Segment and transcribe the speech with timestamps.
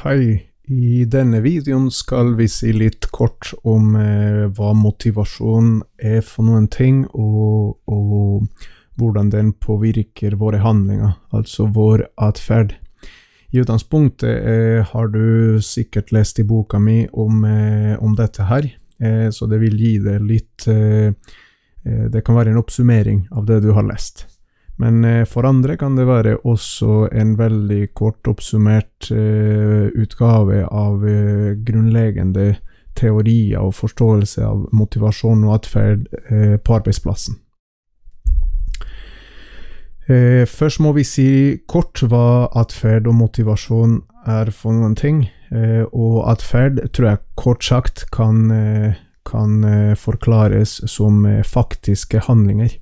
[0.00, 0.46] Hei.
[0.64, 6.70] I denne videoen skal vi si litt kort om eh, hva motivasjon er for noen
[6.72, 8.46] ting, og, og
[8.96, 12.72] hvordan den påvirker våre handlinger, altså vår atferd.
[13.52, 18.72] I utgangspunktet eh, har du sikkert lest i boka mi om, eh, om dette her,
[19.04, 23.44] eh, så det vil gi deg litt eh, eh, Det kan være en oppsummering av
[23.52, 24.30] det du har lest.
[24.80, 31.04] Men eh, for andre kan det være også en veldig kort oppsummert uh, utgave av
[31.04, 32.54] uh, grunnleggende
[32.96, 36.08] teorier og forståelse av motivasjon og atferd
[36.64, 37.36] på arbeidsplassen.
[40.50, 41.28] først må vi si
[41.70, 43.94] kort hva atferd og motivasjon
[44.26, 45.22] er for noen ting.
[45.92, 48.50] og atferd tror jeg kort sagt kan,
[49.24, 52.74] kan forklares som faktiske handlinger.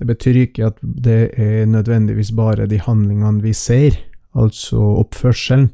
[0.00, 3.98] Det betyr ikke at det er nødvendigvis bare de handlingene vi ser,
[4.32, 5.66] altså oppførselen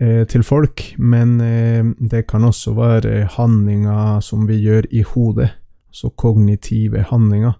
[0.00, 5.52] eh, til folk, men eh, det kan også være handlinger som vi gjør i hodet,
[5.92, 7.52] så kognitive handlinger,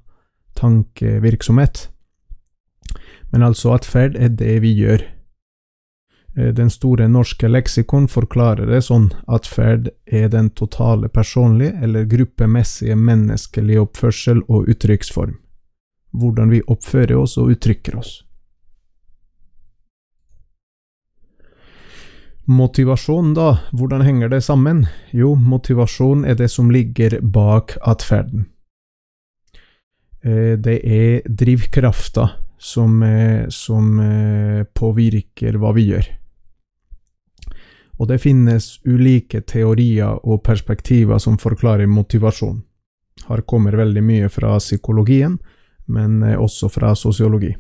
[0.57, 1.91] tankevirksomhet.
[3.31, 5.07] Men altså atferd er det vi gjør.
[6.37, 12.99] Eh, den store norske leksikon forklarer det sånn atferd er den totale personlige eller gruppemessige
[12.99, 15.39] menneskelige oppførsel og uttrykksform
[16.15, 18.23] hvordan vi oppfører oss og uttrykker oss.
[22.45, 24.85] Motivasjon, da, hvordan henger det sammen?
[25.17, 28.45] Jo, motivasjon er det som ligger bak atferden.
[30.25, 36.11] Eh, det er drivkrafta som, eh, som eh, påvirker hva vi gjør.
[37.99, 42.63] Og det finnes ulike teorier og perspektiver som forklarer motivasjon.
[43.29, 45.39] Her kommer veldig mye fra psykologien,
[45.87, 47.53] men eh, også fra sosiologi.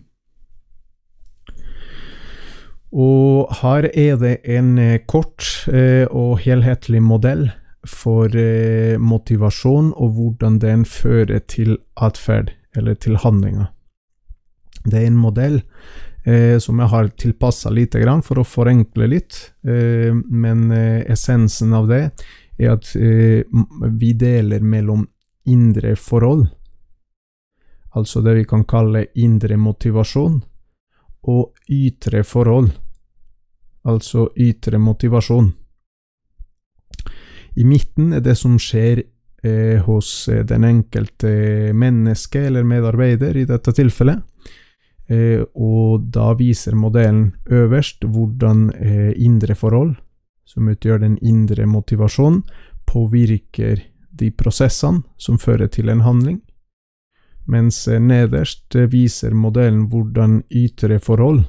[2.94, 7.48] Og her er det en eh, kort eh, og helhetlig modell
[7.84, 8.32] for
[8.96, 13.66] motivasjon og hvordan den fører til atferd, eller til handlinger.
[14.86, 15.58] Det er en modell
[16.64, 22.00] som jeg har tilpassa lite grann for å forenkle litt, men essensen av det
[22.56, 25.04] er at vi deler mellom
[25.44, 26.46] indre forhold
[27.94, 30.40] altså det vi kan kalle indre motivasjon,
[31.24, 32.70] og ytre forhold,
[33.88, 35.52] altså ytre motivasjon.
[37.54, 39.04] I midten er det som skjer
[39.44, 44.24] eh, hos eh, den enkelte menneske eller medarbeider i dette tilfellet.
[45.06, 49.94] Eh, og da viser modellen øverst hvordan eh, indre forhold,
[50.44, 52.42] som utgjør den indre motivasjonen,
[52.84, 56.42] påvirker de prosessene som fører til en handling
[57.50, 61.42] mens nederst viser modellen hvordan ytre forhold,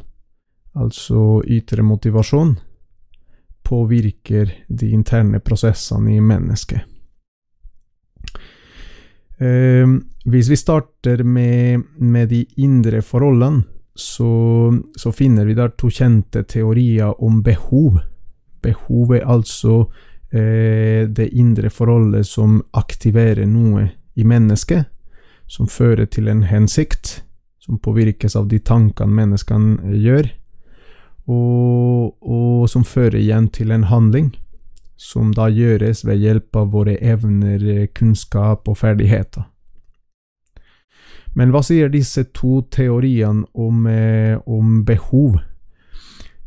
[0.76, 2.56] altså ytre motivasjon,
[3.66, 6.84] påvirker de interne prosessene i mennesket.
[9.38, 9.88] Eh,
[10.26, 13.64] hvis vi starter med, med de indre forholdene,
[13.96, 18.02] så, så, finner vi der to kjente teorier om behov.
[18.62, 19.86] Behov er altså
[20.36, 23.88] eh, det indre forholdet som aktiverer noe
[24.20, 24.92] i mennesket
[25.48, 27.22] som fører til en hensikt,
[27.60, 30.30] som påvirkes av de tankene menneskene gjør,
[31.26, 34.36] og, og, som fører igjen til en handling,
[34.96, 39.50] som da gjøres ved hjelp av våre evner, kunnskap og ferdigheter.
[41.36, 45.42] Men hva sier disse to teoriene om, eh, om behov?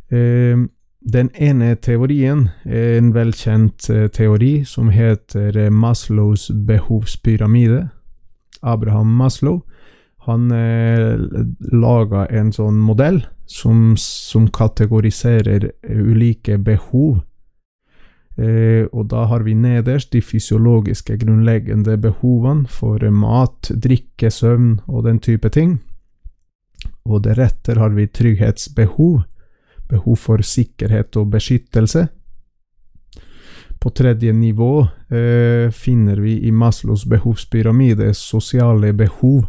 [0.09, 0.57] Eh,
[0.99, 7.89] den ene teorien er en velkjent eh, teori som heter Maslows behovspyramide
[8.61, 9.61] Abraham Maslow,
[10.27, 11.15] han eh,
[11.71, 17.21] laga en sånn modell som, som kategoriserer ulike behov.
[18.39, 25.07] Eh, og da har vi nederst de fysiologiske, grunnleggende behovene for mat, drikke, søvn og
[25.07, 25.79] den type ting.
[27.09, 29.23] Og deretter har vi trygghetsbehov,
[29.89, 32.05] behov for sikkerhet og beskyttelse.
[33.79, 39.45] På tredje nivå eh, finner vi i Maslows behovspyramide sosiale behov,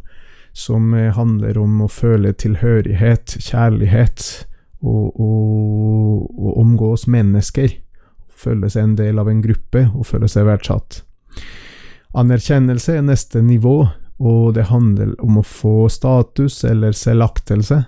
[0.52, 4.46] som eh, handler om å føle tilhørighet, kjærlighet
[4.80, 7.74] og, og omgås mennesker.
[8.30, 11.02] Føle seg en del av en gruppe og føle seg verdsatt.
[12.16, 13.84] Anerkjennelse er neste nivå,
[14.20, 17.82] og det handler om å få status eller selvaktelse.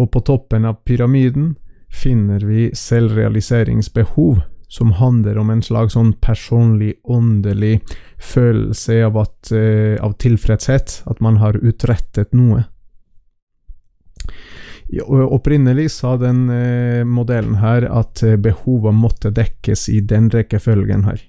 [0.00, 1.54] Og på toppen av pyramiden
[1.90, 4.40] finner vi selvrealiseringsbehov,
[4.70, 7.80] som handler om en slags sånn personlig, åndelig
[8.22, 12.64] følelse av, at, uh, av tilfredshet, at man har utrettet noe.
[15.10, 21.20] Opprinnelig sa den eh, modellen her at behovet måtte dekkes i den rekkefølgen her.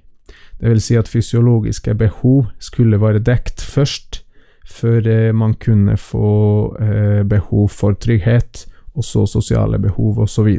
[0.61, 4.21] Det vil si at fysiologiske behov skulle være dekt først,
[4.69, 6.27] før eh, man kunne få
[6.77, 10.51] eh, behov for trygghet, og så sosiale behov osv.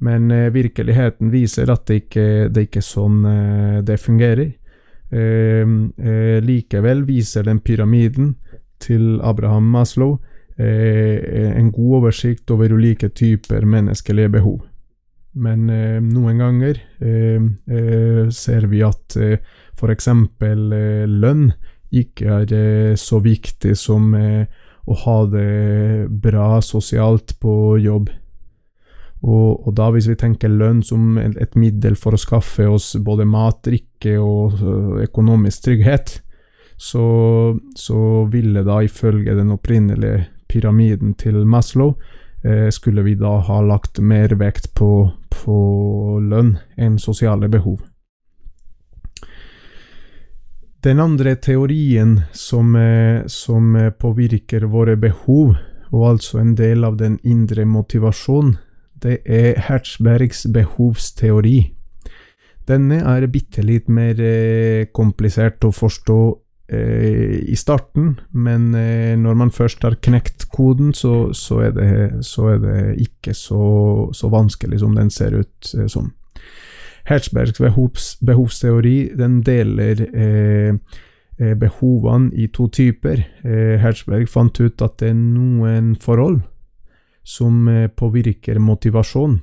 [0.00, 4.54] Men eh, virkeligheten viser at det ikke, det ikke er sånn eh, det fungerer.
[5.10, 8.36] Ehm, eh, likevel viser den pyramiden
[8.80, 10.20] til Abraham Maslow
[10.56, 14.60] eh, en god oversikt over ulike typer menneskelige behov.
[15.34, 19.38] Men eh, noen ganger eh, ser vi at eh,
[19.76, 20.08] f.eks.
[20.08, 21.50] Eh, lønn
[21.90, 28.10] ikke er eh, så viktig som å ha det bra sosialt på jobb.
[29.20, 33.26] Og, og, da hvis vi tenker lønn som et middel for å skaffe oss både
[33.28, 34.62] mat, drikke og
[35.04, 36.14] økonomisk trygghet,
[36.80, 37.04] så,
[37.76, 41.92] så ville da ifølge den opprinnelige pyramiden til Maslow
[42.44, 45.58] eh, skulle vi da ha lagt mer vekt på, på
[46.24, 47.82] lønn enn sosiale behov.
[50.80, 55.58] Den andre teorien som, eh, som påvirker våre behov,
[55.92, 58.56] og altså en del av den indre motivasjonen,
[59.02, 61.72] det er Hertzbergs behovsteori.
[62.68, 66.20] Denne er bitte litt mer eh, komplisert å forstå
[66.70, 72.24] eh, i starten, men eh, når man først har knekt koden, så, så, er, det,
[72.26, 73.64] så er, det, ikke så,
[74.14, 76.12] så, vanskelig som den ser ut som.
[77.08, 80.98] Hertzbergs behovs, behovsteori den deler eh,
[81.56, 83.22] behovene i to typer.
[83.80, 86.42] Hertzberg fant ut at det er noen forhold
[87.22, 89.40] som eh, påvirker motivasjon,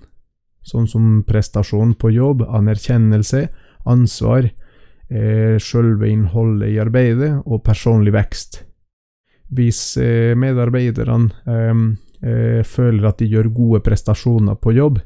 [0.68, 3.47] sånn som prestasjon på jobb, anerkjennelse,
[3.88, 4.50] ansvar,
[5.09, 8.63] eh, selve innholdet i arbeidet og personlig vekst.
[9.47, 11.83] Hvis eh, medarbeiderne eh,
[12.27, 15.00] eh, føler at de gjør gode prestasjoner på jobb,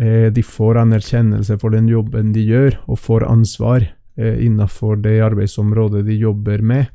[0.00, 6.00] eh, de får anerkjennelse for den jobben de gjør, og får ansvar innenfor det arbeidsområdet
[6.06, 6.86] de jobber med,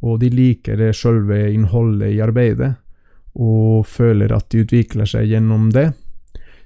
[0.00, 2.70] og de liker selve innholdet i arbeidet,
[3.34, 5.90] og føler at de utvikler seg gjennom det,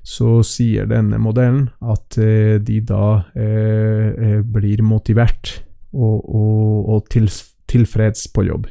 [0.07, 7.09] så sier denne modellen at eh, de da eh, eh blir motivert og, og, og
[7.11, 7.27] til,
[7.67, 8.69] tilfreds på jobb.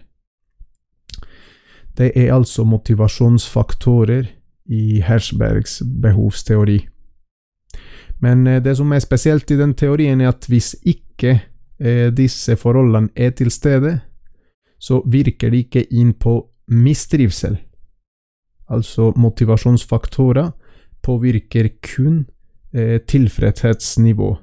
[1.96, 4.30] Det er altså motivasjonsfaktorer
[4.72, 6.80] i Hersbergs behovsteori.
[8.24, 11.42] Men eh, det som er spesielt i den teorien, er at hvis ikke
[12.16, 13.98] disse forholdene er til stede,
[14.80, 16.38] så virker de ikke inn på
[16.72, 17.58] mistrivsel
[18.72, 20.52] altså motivasjonsfaktorer,
[21.06, 22.26] påvirker kun
[22.74, 24.36] eh, tilfredshetsnivå.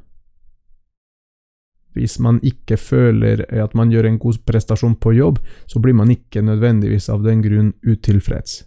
[1.92, 6.10] Hvis man ikke føler at man gjør en god prestasjon på jobb, så blir man
[6.10, 8.62] ikke nødvendigvis av den grunn utilfreds.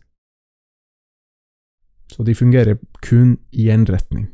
[2.11, 4.27] Så de fungerer kun i én retning.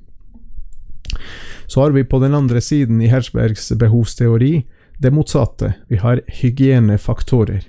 [1.68, 4.66] Så har vi på den andre siden i Hersbergs behovsteori
[5.00, 5.74] det motsatte.
[5.88, 7.64] Vi har hygienefaktorer.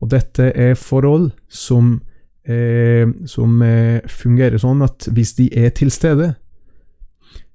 [0.00, 2.00] Og dette er forhold som
[3.28, 6.32] som eh, fungerer sånn at hvis de er til stede,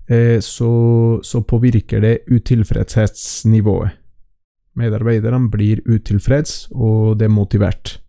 [0.08, 4.02] eh, så, så, påvirker det utilfredshetsnivået.
[4.76, 8.00] Medarbeiderne blir utilfreds og demotivert.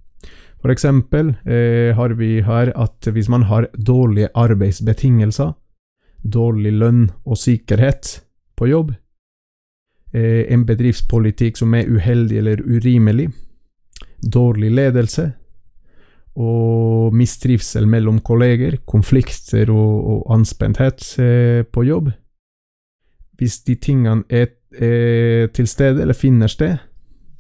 [0.61, 5.53] For eksempel eh, har vi her at hvis man har dårlige arbeidsbetingelser,
[6.27, 8.23] dårlig lønn og sikkerhet
[8.59, 8.91] på jobb,
[10.13, 13.29] eh, en bedriftspolitikk som er uheldig eller urimelig,
[14.27, 15.31] dårlig ledelse,
[16.37, 22.11] og mistrivsel mellom kolleger, konflikter og, og anspenthet eh, på jobb.
[23.41, 26.77] Hvis de tingene er, er, til stede eller finner sted,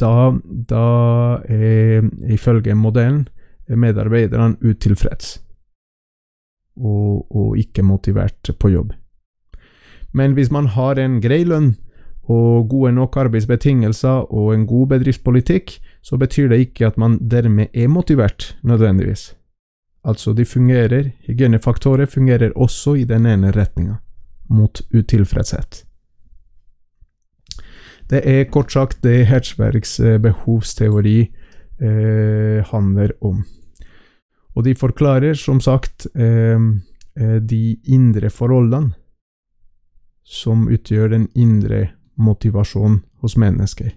[0.00, 0.32] da,
[0.68, 0.86] da
[1.48, 3.26] er ifølge modellen
[3.68, 5.38] medarbeiderne utilfreds
[6.76, 8.92] og, og ikke motivert på jobb.
[10.12, 11.74] Men hvis man har en grei lønn
[12.26, 15.76] og gode nok arbeidsbetingelser og en god bedriftspolitikk,
[16.06, 19.32] så betyr det ikke at man dermed er motivert, nødvendigvis.
[20.06, 23.96] Altså, de fungerer, hygienefaktorer fungerer også i den ene retninga,
[24.48, 25.82] mot utilfredshet.
[28.10, 31.18] Det er kort sagt det Hertzbergs eh, behovsteori
[31.82, 33.42] eh, handler om.
[34.54, 36.60] Og de forklarer, som sagt, eh,
[37.18, 38.94] eh, de indre forholdene
[40.22, 43.90] som utgjør den indre motivasjonen hos mennesker.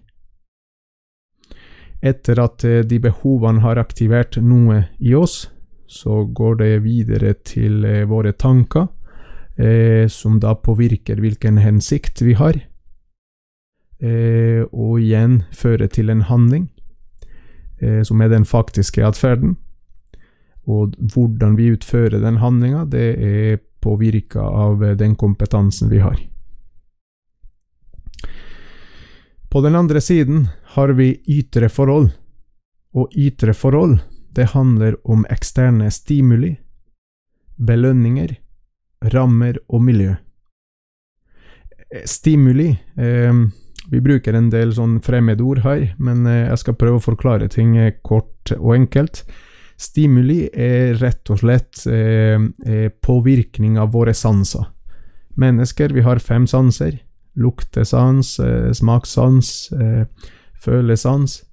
[2.02, 5.50] Etter at eh, de behovene har aktivert noe i oss,
[5.90, 8.88] så går det videre til eh, våre tanker,
[9.60, 12.62] eh, som da påvirker hvilken hensikt vi har,
[14.00, 16.70] eh, og igjen fører til en handling,
[17.82, 19.58] eh, som er den faktiske atferden.
[20.70, 26.20] og hvordan vi utfører den handlinga, det er påvirka av den kompetansen vi har.
[29.50, 32.12] På den andre siden har vi ytre forhold,
[32.94, 33.98] og ytre forhold,
[34.30, 36.52] det handler om eksterne stimuli,
[37.58, 38.36] belønninger,
[39.14, 40.14] rammer og miljø.
[42.06, 42.70] Stimuli
[43.02, 43.34] eh,
[43.90, 47.74] Vi bruker en del sånn fremmedord her, men eh, jeg skal prøve å forklare ting
[47.82, 49.24] eh, kort og enkelt.
[49.80, 54.70] Stimuli er rett og slett eh, eh, påvirkning av våre sanser.
[55.42, 57.00] Mennesker, vi har fem sanser.
[57.36, 59.74] Luktesans, eh, smakssans,
[60.60, 61.44] følesans.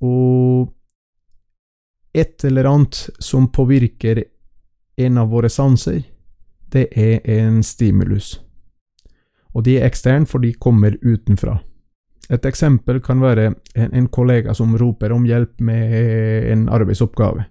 [0.00, 0.72] og
[2.14, 4.24] et eller annet som påvirker
[4.96, 6.02] en av våre sanser,
[6.66, 8.40] det er en stimulus
[9.56, 11.56] og de er eksterne, for de kommer utenfra.
[12.28, 17.46] Et eksempel kan være en, en, kollega som roper om hjelp med en arbeidsoppgave.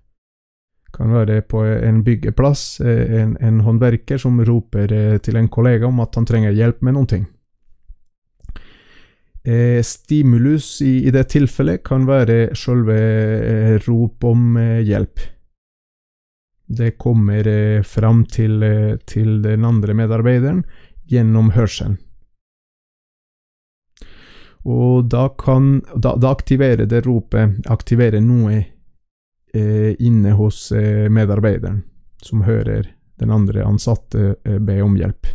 [0.96, 6.00] Kan være på en byggeplass en, en håndverker som roper eh, til en kollega om
[6.00, 7.26] at han trenger hjelp med noen ting.
[9.46, 14.56] Eh, stimulus i, i, det tilfellet kan være selve eh, rop om
[14.88, 15.28] hjelp.
[16.66, 17.46] Det kommer
[17.86, 18.64] fram til,
[19.06, 20.64] til den andre medarbeideren
[21.12, 22.00] gjennom hørselen.
[24.66, 28.72] Og da kan Da, da aktiverer det ropet aktiverer noe eh,
[30.00, 31.84] inne hos eh, medarbeideren,
[32.22, 35.30] som hører den andre ansatte eh, be om hjelp.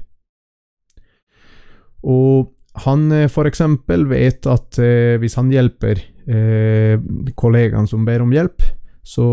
[2.07, 2.51] Og
[2.85, 3.63] han f.eks.
[4.09, 6.01] vet at eh, hvis han hjelper
[6.31, 7.01] eh,
[7.35, 8.63] kollegaen som ber om hjelp,
[9.03, 9.27] så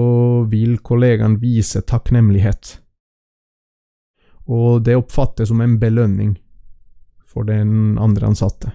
[0.49, 2.77] vil kollegaen vise takknemlighet
[4.47, 6.37] og det oppfattes som en belønning
[7.27, 8.71] for den andre ansatte.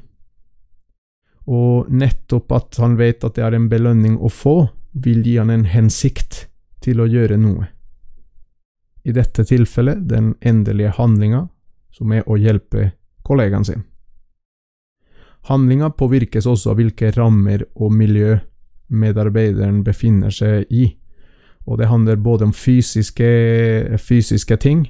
[1.49, 5.51] Og nettopp at han vet at det er en belønning å få, vil gi han
[5.51, 6.47] en hensikt
[6.85, 7.69] til å gjøre noe.
[9.05, 11.47] I dette tilfellet den endelige handlinga,
[11.93, 12.93] som er å hjelpe
[13.27, 13.85] kollegaen sin.
[15.49, 18.37] Handlinga påvirkes også av hvilke rammer og miljø
[18.93, 20.93] medarbeideren befinner seg i,
[21.67, 23.31] og det handler både om fysiske,
[23.99, 24.85] fysiske ting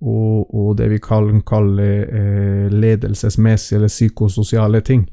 [0.00, 5.08] og, og det vi kan kalle eh, ledelsesmessige eller psykososiale ting.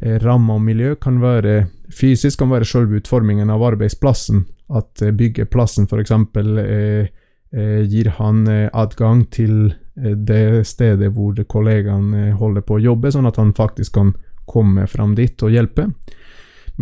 [0.00, 4.44] Eh, om og miljø kan være fysisk, kan være selve utformingen av arbeidsplassen.
[4.72, 6.10] At eh, byggeplassen f.eks.
[6.10, 7.06] Eh,
[7.54, 13.36] eh, gir han adgang til det stedet hvor kollegaen holder på å jobbe, sånn at
[13.38, 14.08] han faktisk kan
[14.50, 15.86] komme fram dit og hjelpe.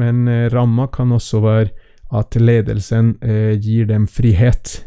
[0.01, 3.19] Men ramma kan også være at ledelsen
[3.61, 4.79] gir dem frihet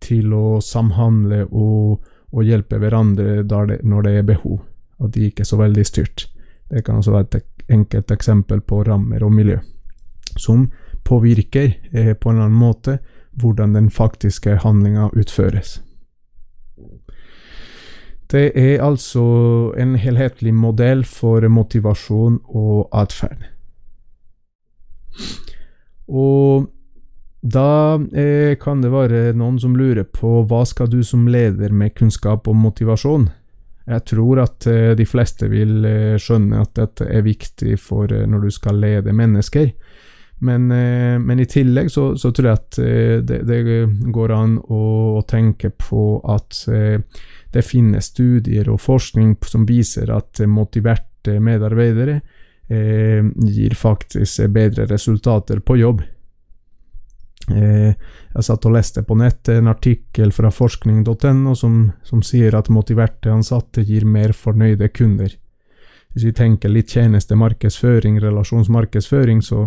[0.00, 2.00] til å samhandle og,
[2.32, 4.62] og hjelpe hverandre når det er behov.
[4.96, 6.30] At de ikke er så veldig styrt.
[6.72, 9.58] Det kan også være enkelt eksempel på rammer og miljø,
[10.36, 10.68] som
[11.04, 12.98] påvirker eh, på en annen måte
[13.36, 15.80] hvordan den faktiske handlinga utføres.
[18.30, 19.22] Det er altså
[19.78, 23.44] en helhetlig modell for motivasjon og atferd.
[26.08, 26.66] Og
[27.46, 31.94] da eh, kan det være noen som lurer på hva skal du som leder med
[31.94, 33.28] kunnskap og motivasjon?
[33.86, 38.26] Jeg tror at eh, de fleste vil eh, skjønne at dette er viktig for eh,
[38.26, 39.70] når du skal lede mennesker.
[40.46, 43.60] Men, eh, men i tillegg så, så, tror jeg at eh, det, det,
[44.12, 44.82] går an å,
[45.20, 46.64] å tenke på at
[47.54, 52.20] det finnes studier og forskning som viser at motiverte medarbeidere
[52.66, 56.02] gir faktisk bedre resultater på jobb.
[57.50, 57.94] Eh,
[58.34, 63.30] jeg satt og leste på nettet en artikkel fra forskning.no som, som, sier at motiverte
[63.30, 65.30] ansatte gir mer fornøyde kunder.
[66.16, 69.66] Hvis vi tenker litt tjenestemarkedsføring, relasjonsmarkedsføring, så,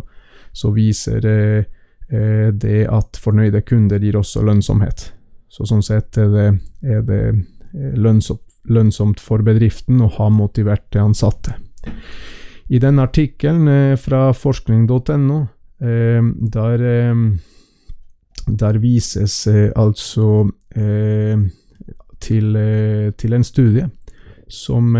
[0.51, 1.69] så viser eh,
[2.09, 5.11] eh, det at fornøyde kunder gir også lønnsomhet.
[5.49, 6.47] Så sånn sett er det,
[6.83, 11.55] er det eh, lønnsomt, for bedriften å ha motiverte ansatte.
[12.69, 15.37] I den artikkelen fra forskning.no,
[15.79, 16.83] der
[18.57, 21.37] der vises eh, altså eh,
[22.19, 23.87] til, eh, til, en studie
[24.49, 24.95] som,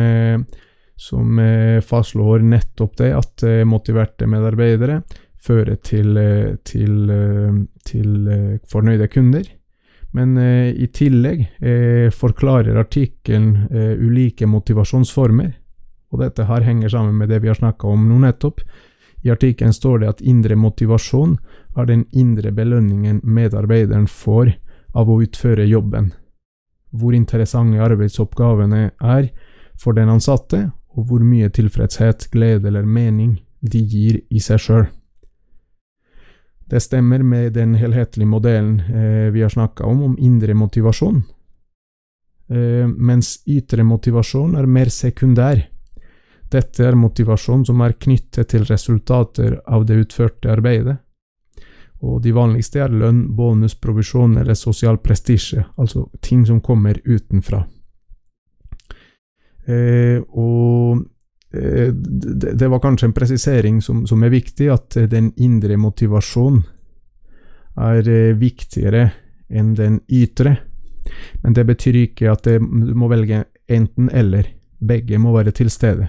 [0.96, 1.40] som
[1.82, 5.00] fastslår nettopp det at motiverte medarbeidere
[5.42, 6.14] fører til,
[6.62, 7.10] til,
[7.82, 8.30] til
[8.70, 9.48] fornøyde kunder.
[10.14, 11.48] Men i tillegg
[12.14, 13.72] forklarer artikkelen
[14.06, 15.50] ulike motivasjonsformer,
[16.14, 18.62] og dette her henger sammen med det vi har snakka om nå nettopp.
[19.24, 21.38] I artikkelen står det at indre motivasjon
[21.78, 24.54] er den indre belønningen medarbeideren får
[24.96, 26.14] av å utføre jobben.
[26.92, 29.30] Hvor interessante arbeidsoppgavene er
[29.80, 34.88] for den ansatte, og hvor mye tilfredshet, glede eller mening de gir i seg sjøl.
[36.70, 41.24] Det stemmer med den helhetlige modellen eh, vi har snakka om, om indre motivasjon.
[42.50, 45.64] Eh, mens ytre motivasjon er mer sekundær.
[46.50, 50.98] Dette er motivasjon som er knyttet til resultater av det utførte arbeidet.
[52.00, 57.66] Og de vanligste er lønn, bonus, provisjon eller sosial prestisje, altså ting som kommer utenfra.
[59.70, 61.04] Eh, og
[61.54, 66.64] eh, det, det, var kanskje en presisering som, som, er viktig, at den indre motivasjonen
[67.80, 69.10] er eh, viktigere
[69.50, 70.56] enn den ytre.
[71.44, 74.56] Men det betyr ikke at det, du må velge enten-eller.
[74.80, 76.08] Begge må være til stede.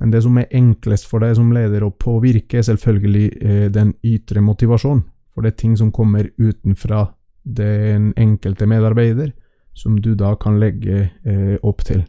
[0.00, 3.92] Men det som er enklest for deg som leder å påvirke, er selvfølgelig eh, den
[4.06, 5.02] ytre motivasjonen.
[5.34, 7.04] For det er ting som kommer utenfra
[7.44, 9.34] den enkelte medarbeider,
[9.76, 12.06] som du da kan legge eh, opp til.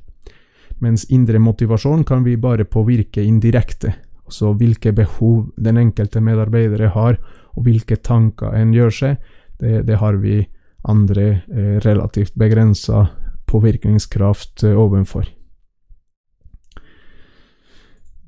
[0.81, 3.93] Mens indre motivasjon kan vi bare påvirke indirekte.
[4.25, 7.19] Altså hvilke behov den enkelte medarbeidere har,
[7.51, 9.19] og hvilke tanker en gjør seg.
[9.59, 10.39] Det, det har vi
[10.87, 13.03] andre eh, relativt begrensa
[13.51, 15.27] påvirkningskraft overfor.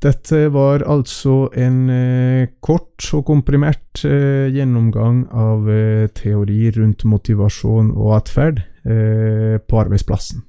[0.04, 7.94] Dette var altså en eh, kort og komprimert eh, gjennomgang av eh, teori rundt motivasjon
[7.96, 10.44] og atferd eh, på arbeidsplassen.